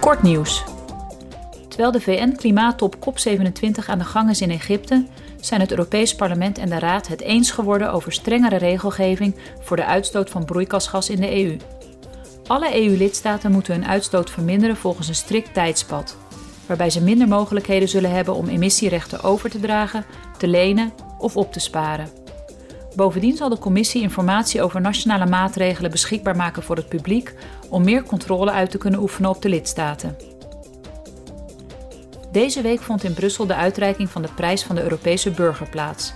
Kort 0.00 0.22
nieuws. 0.22 0.64
Terwijl 1.68 1.92
de 1.92 2.00
VN-klimaattop 2.00 2.96
COP27 2.96 3.86
aan 3.86 3.98
de 3.98 4.04
gang 4.04 4.30
is 4.30 4.40
in 4.40 4.50
Egypte, 4.50 5.06
zijn 5.40 5.60
het 5.60 5.70
Europees 5.70 6.14
Parlement 6.14 6.58
en 6.58 6.68
de 6.68 6.78
Raad 6.78 7.06
het 7.06 7.20
eens 7.20 7.50
geworden 7.50 7.92
over 7.92 8.12
strengere 8.12 8.56
regelgeving 8.56 9.34
voor 9.60 9.76
de 9.76 9.84
uitstoot 9.84 10.30
van 10.30 10.44
broeikasgas 10.44 11.10
in 11.10 11.20
de 11.20 11.44
EU. 11.44 11.56
Alle 12.46 12.84
EU-lidstaten 12.84 13.52
moeten 13.52 13.74
hun 13.74 13.86
uitstoot 13.86 14.30
verminderen 14.30 14.76
volgens 14.76 15.08
een 15.08 15.14
strikt 15.14 15.54
tijdspad, 15.54 16.16
waarbij 16.66 16.90
ze 16.90 17.02
minder 17.02 17.28
mogelijkheden 17.28 17.88
zullen 17.88 18.10
hebben 18.10 18.34
om 18.34 18.48
emissierechten 18.48 19.22
over 19.22 19.50
te 19.50 19.60
dragen, 19.60 20.04
te 20.38 20.48
lenen 20.48 20.92
of 21.18 21.36
op 21.36 21.52
te 21.52 21.60
sparen. 21.60 22.08
Bovendien 22.96 23.36
zal 23.36 23.48
de 23.48 23.58
Commissie 23.58 24.02
informatie 24.02 24.62
over 24.62 24.80
nationale 24.80 25.26
maatregelen 25.26 25.90
beschikbaar 25.90 26.36
maken 26.36 26.62
voor 26.62 26.76
het 26.76 26.88
publiek 26.88 27.34
om 27.68 27.84
meer 27.84 28.02
controle 28.02 28.50
uit 28.50 28.70
te 28.70 28.78
kunnen 28.78 29.00
oefenen 29.00 29.30
op 29.30 29.42
de 29.42 29.48
lidstaten. 29.48 30.16
Deze 32.32 32.62
week 32.62 32.80
vond 32.80 33.04
in 33.04 33.14
Brussel 33.14 33.46
de 33.46 33.54
uitreiking 33.54 34.10
van 34.10 34.22
de 34.22 34.32
prijs 34.34 34.62
van 34.62 34.74
de 34.74 34.82
Europese 34.82 35.30
burger 35.30 35.68
plaats. 35.68 36.12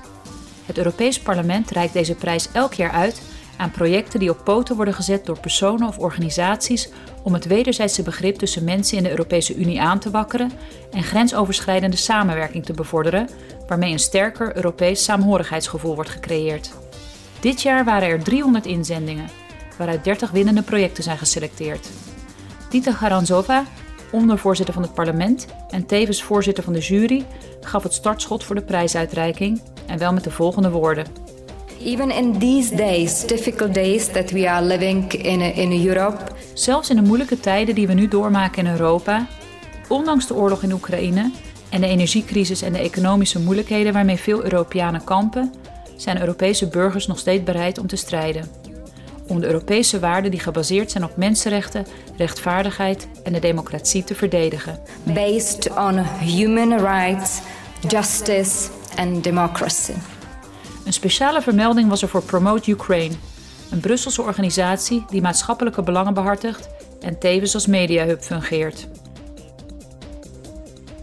Het 0.64 0.78
Europees 0.78 1.20
Parlement 1.20 1.70
reikt 1.70 1.92
deze 1.92 2.14
prijs 2.14 2.48
elk 2.52 2.74
jaar 2.74 2.90
uit 2.90 3.22
aan 3.56 3.70
projecten 3.70 4.20
die 4.20 4.30
op 4.30 4.44
poten 4.44 4.76
worden 4.76 4.94
gezet 4.94 5.26
door 5.26 5.40
personen 5.40 5.88
of 5.88 5.98
organisaties 5.98 6.88
om 7.22 7.32
het 7.32 7.46
wederzijdse 7.46 8.02
begrip 8.02 8.36
tussen 8.36 8.64
mensen 8.64 8.96
in 8.96 9.02
de 9.02 9.10
Europese 9.10 9.54
Unie 9.54 9.80
aan 9.80 9.98
te 9.98 10.10
wakkeren 10.10 10.50
en 10.90 11.02
grensoverschrijdende 11.02 11.96
samenwerking 11.96 12.64
te 12.64 12.72
bevorderen, 12.72 13.28
waarmee 13.66 13.92
een 13.92 13.98
sterker 13.98 14.56
Europees 14.56 15.04
saamhorigheidsgevoel 15.04 15.94
wordt 15.94 16.10
gecreëerd. 16.10 16.72
Dit 17.40 17.62
jaar 17.62 17.84
waren 17.84 18.08
er 18.08 18.22
300 18.22 18.66
inzendingen, 18.66 19.28
waaruit 19.76 20.04
30 20.04 20.30
winnende 20.30 20.62
projecten 20.62 21.02
zijn 21.02 21.18
geselecteerd. 21.18 21.88
Tita 22.68 22.92
Garanzova, 22.92 23.64
ondervoorzitter 24.10 24.74
van 24.74 24.82
het 24.82 24.94
parlement 24.94 25.46
en 25.70 25.86
tevens 25.86 26.22
voorzitter 26.22 26.64
van 26.64 26.72
de 26.72 26.78
jury, 26.78 27.24
gaf 27.60 27.82
het 27.82 27.94
startschot 27.94 28.44
voor 28.44 28.54
de 28.54 28.62
prijsuitreiking 28.62 29.62
en 29.86 29.98
wel 29.98 30.12
met 30.12 30.24
de 30.24 30.30
volgende 30.30 30.70
woorden. 30.70 31.06
Even 31.80 32.10
in 32.10 32.38
these 32.38 32.74
days, 32.74 33.26
difficult 33.26 33.74
days 33.74 34.06
that 34.06 34.30
we 34.30 34.50
are 34.50 34.66
living 34.66 35.12
in, 35.12 35.40
in 35.40 35.86
Europe. 35.86 36.18
Zelfs 36.54 36.90
in 36.90 36.96
de 36.96 37.02
moeilijke 37.02 37.40
tijden 37.40 37.74
die 37.74 37.86
we 37.86 37.92
nu 37.92 38.08
doormaken 38.08 38.66
in 38.66 38.72
Europa, 38.72 39.26
ondanks 39.88 40.26
de 40.26 40.34
oorlog 40.34 40.62
in 40.62 40.72
Oekraïne 40.72 41.30
en 41.74 41.80
de 41.80 41.86
energiecrisis 41.86 42.62
en 42.62 42.72
de 42.72 42.78
economische 42.78 43.40
moeilijkheden 43.40 43.92
waarmee 43.92 44.16
veel 44.16 44.44
Europeanen 44.44 45.04
kampen, 45.04 45.52
zijn 45.96 46.20
Europese 46.20 46.68
burgers 46.68 47.06
nog 47.06 47.18
steeds 47.18 47.42
bereid 47.42 47.78
om 47.78 47.86
te 47.86 47.96
strijden. 47.96 48.48
Om 49.26 49.40
de 49.40 49.46
Europese 49.46 49.98
waarden 49.98 50.30
die 50.30 50.40
gebaseerd 50.40 50.90
zijn 50.90 51.04
op 51.04 51.16
mensenrechten, 51.16 51.86
rechtvaardigheid 52.16 53.08
en 53.24 53.32
de 53.32 53.38
democratie 53.38 54.04
te 54.04 54.14
verdedigen. 54.14 54.78
Based 55.02 55.70
on 55.76 55.98
human 55.98 56.78
rights, 56.78 57.40
justice 57.88 58.68
and 58.96 59.24
democracy. 59.24 59.92
Een 60.84 60.92
speciale 60.92 61.42
vermelding 61.42 61.88
was 61.88 62.02
er 62.02 62.08
voor 62.08 62.22
Promote 62.22 62.70
Ukraine, 62.70 63.14
een 63.70 63.80
Brusselse 63.80 64.22
organisatie 64.22 65.04
die 65.10 65.22
maatschappelijke 65.22 65.82
belangen 65.82 66.14
behartigt 66.14 66.68
en 67.00 67.18
tevens 67.18 67.54
als 67.54 67.66
mediahub 67.66 68.22
fungeert. 68.22 68.88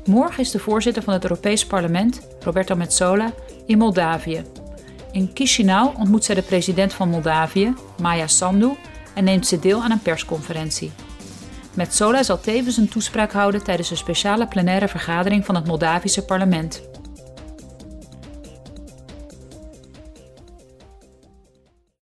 Morgen 0.06 0.40
is 0.40 0.52
de 0.52 0.60
voorzitter 0.60 1.04
van 1.04 1.14
het 1.14 1.24
Europees 1.24 1.66
Parlement, 1.66 2.28
Roberta 2.40 2.76
Metsola, 2.76 3.34
in 3.66 3.78
Moldavië. 3.78 4.44
In 5.12 5.32
Chisinau 5.34 5.96
ontmoet 5.98 6.24
zij 6.24 6.36
de 6.36 6.42
president 6.42 6.94
van 6.94 7.10
Moldavië, 7.10 7.74
Maya 8.02 8.28
Sandu, 8.28 8.72
en 9.14 9.24
neemt 9.24 9.48
ze 9.48 9.60
deel 9.60 9.82
aan 9.82 9.92
een 9.92 10.02
persconferentie. 10.02 10.92
Metsola 11.74 12.24
zal 12.24 12.40
tevens 12.40 12.78
een 12.78 12.90
toespraak 12.90 13.32
houden 13.32 13.64
tijdens 13.64 13.92
een 13.92 13.98
speciale 13.98 14.48
plenaire 14.48 14.88
vergadering 14.88 15.46
van 15.46 15.56
het 15.56 15.66
Moldavische 15.66 16.26
parlement. 16.26 16.82